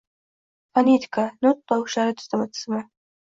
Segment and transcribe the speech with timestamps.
[0.77, 2.81] Fonetika- nutq tovushlari tizimi